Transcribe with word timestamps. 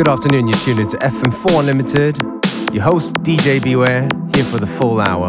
Good 0.00 0.08
afternoon, 0.08 0.46
you're 0.46 0.56
tuned 0.56 0.78
into 0.78 0.96
FM4 0.96 1.60
Unlimited. 1.60 2.22
Your 2.72 2.84
host, 2.84 3.16
DJ 3.16 3.62
Beware, 3.62 4.08
here 4.34 4.44
for 4.44 4.56
the 4.56 4.66
full 4.66 4.98
hour. 4.98 5.28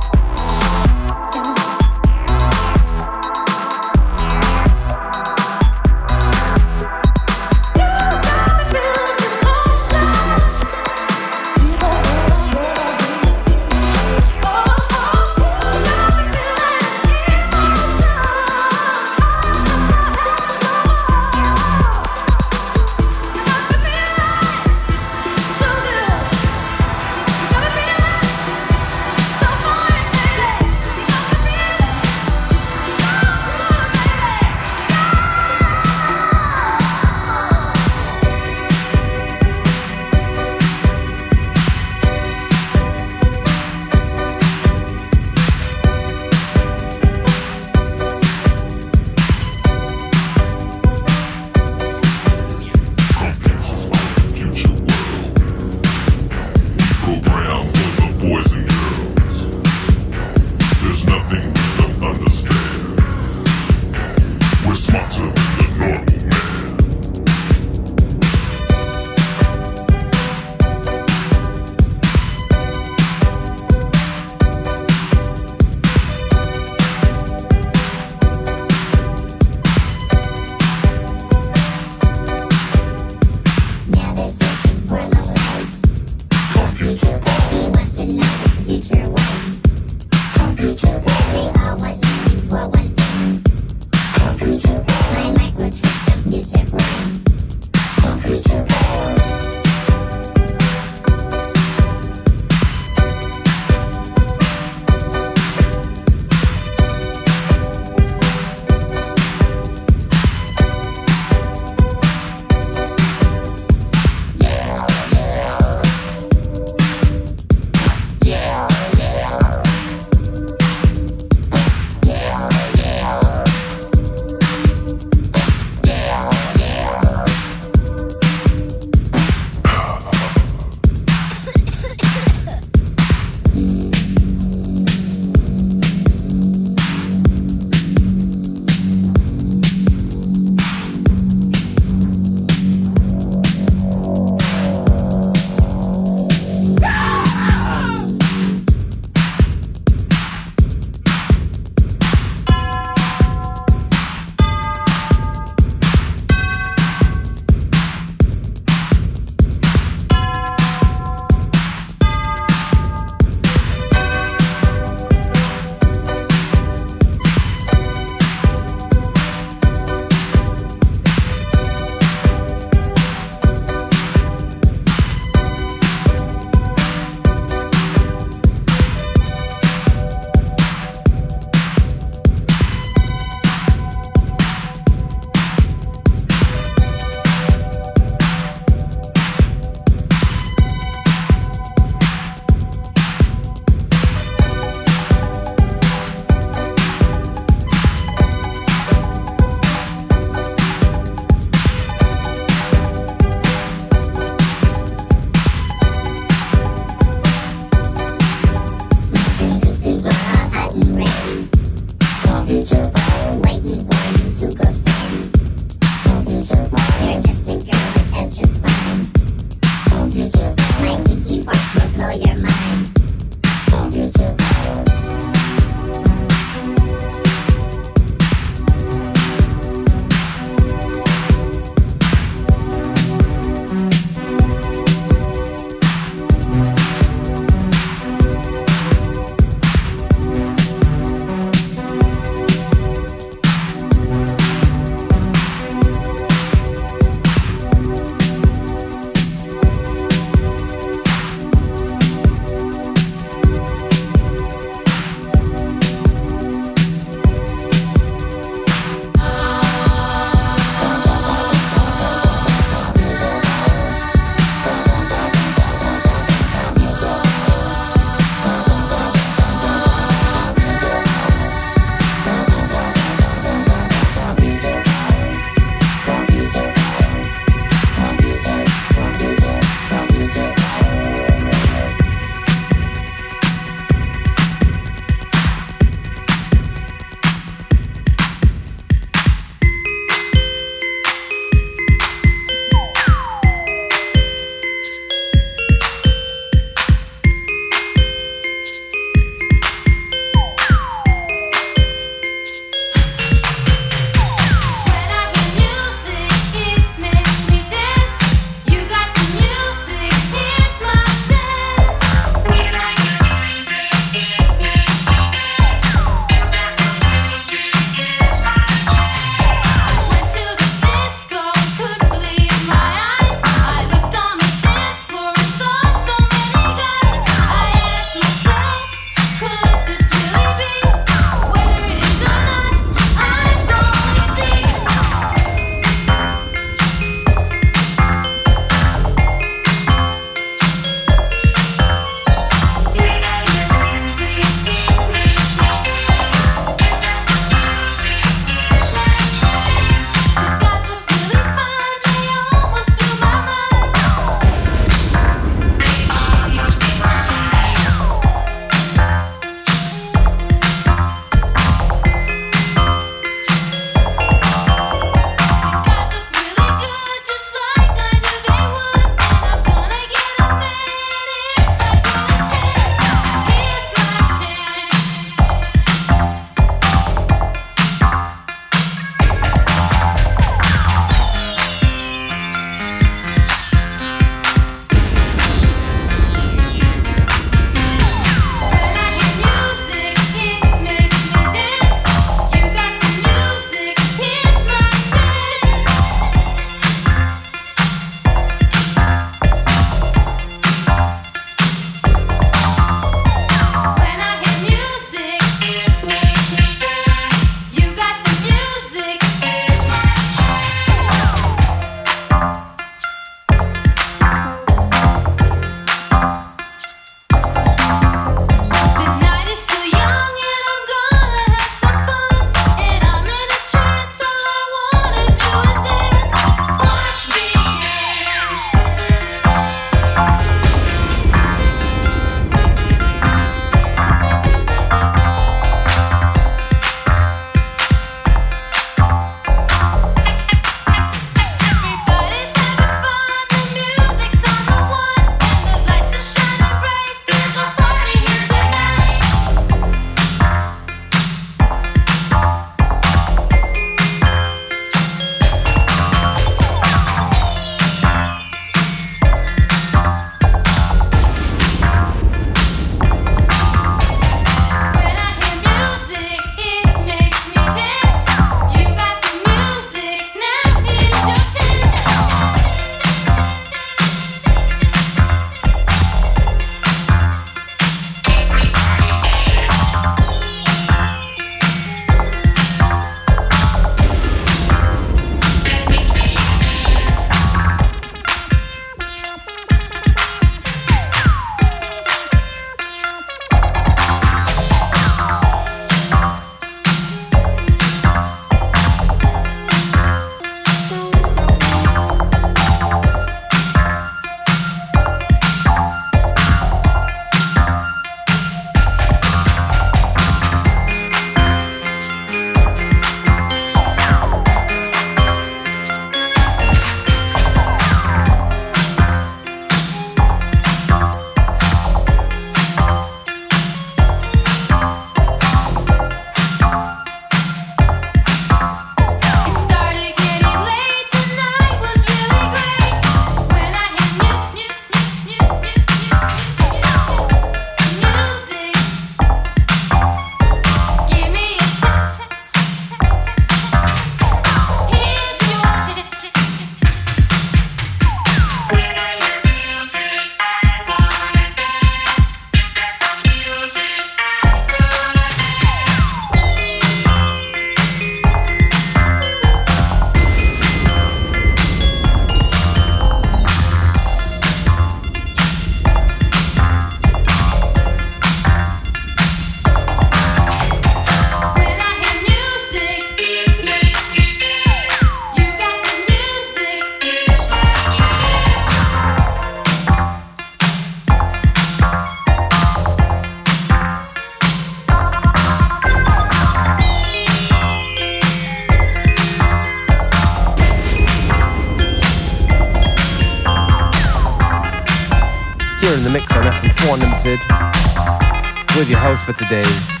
For 599.33 599.45
today, 599.45 600.00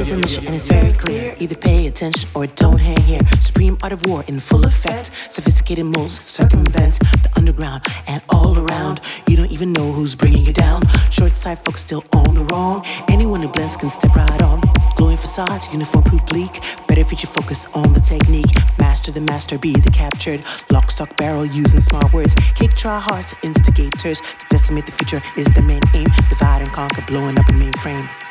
is 0.00 0.12
a 0.12 0.16
mission 0.16 0.46
and 0.46 0.54
it's 0.54 0.68
very 0.68 0.92
clear. 0.92 1.34
Either 1.38 1.56
pay 1.56 1.86
attention 1.86 2.28
or 2.34 2.46
don't 2.46 2.78
hang 2.78 3.00
here. 3.02 3.20
Supreme 3.40 3.76
art 3.82 3.92
of 3.92 4.04
war 4.06 4.24
in 4.28 4.38
full 4.38 4.64
effect. 4.64 5.10
Sophisticated 5.32 5.84
moves 5.84 6.18
circumvent 6.18 6.98
the 7.22 7.30
underground 7.36 7.84
and 8.06 8.22
all 8.28 8.58
around. 8.58 9.00
You 9.26 9.36
don't 9.36 9.50
even 9.50 9.72
know 9.72 9.92
who's 9.92 10.14
bringing 10.14 10.44
you 10.44 10.52
down. 10.52 10.86
Short 11.10 11.32
sight 11.32 11.58
folks 11.64 11.80
still 11.82 12.04
on 12.14 12.34
the 12.34 12.44
wrong. 12.44 12.84
Anyone 13.08 13.42
who 13.42 13.48
blends 13.48 13.76
can 13.76 13.90
step 13.90 14.14
right 14.14 14.42
on. 14.42 14.60
Glowing 14.96 15.16
facades, 15.16 15.68
uniform 15.72 16.04
bleak. 16.26 16.60
Better 16.86 17.04
feature 17.04 17.26
focus 17.26 17.66
on 17.74 17.92
the 17.92 18.00
technique. 18.00 18.52
Master 18.78 19.10
the 19.10 19.22
master, 19.22 19.58
be 19.58 19.72
the 19.72 19.90
captured. 19.90 20.42
Lock, 20.70 20.90
stock, 20.90 21.16
barrel, 21.16 21.44
using 21.44 21.80
smart 21.80 22.12
words. 22.12 22.34
Kick, 22.54 22.74
try 22.74 22.98
hearts, 23.00 23.34
instigators. 23.42 24.20
To 24.20 24.46
decimate 24.50 24.86
the 24.86 24.92
future 24.92 25.22
is 25.36 25.46
the 25.54 25.62
main 25.62 25.82
aim. 25.94 26.08
Divide 26.28 26.62
and 26.62 26.72
conquer, 26.72 27.02
blowing 27.06 27.38
up 27.38 27.48
a 27.48 27.52
mainframe. 27.52 28.27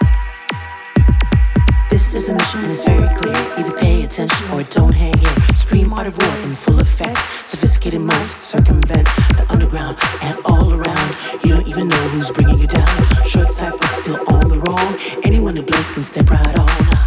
This 2.10 2.30
and 2.30 2.40
it's 2.72 2.86
very 2.86 3.16
clear. 3.18 3.36
Either 3.58 3.78
pay 3.78 4.04
attention 4.04 4.50
or 4.52 4.64
don't 4.64 4.94
hang 4.94 5.16
here. 5.18 5.30
Supreme 5.56 5.92
art 5.92 6.08
of 6.08 6.18
war 6.18 6.36
in 6.44 6.56
full 6.56 6.80
effect. 6.80 7.18
Sophisticated 7.50 8.00
minds 8.00 8.32
circumvent 8.32 9.06
the 9.36 9.46
underground 9.50 9.98
and 10.22 10.40
all 10.46 10.74
around. 10.74 11.16
You 11.44 11.52
don't 11.52 11.68
even 11.68 11.90
know 11.90 12.08
who's 12.10 12.32
bringing 12.32 12.60
you 12.60 12.68
down. 12.68 13.04
Short 13.28 13.52
sight 13.52 13.72
folks 13.72 13.98
still 13.98 14.20
on 14.34 14.48
the 14.48 14.58
wrong. 14.58 14.98
Anyone 15.24 15.58
who 15.58 15.64
blends 15.64 15.92
can 15.92 16.04
step 16.04 16.30
right 16.30 16.58
on. 16.58 17.07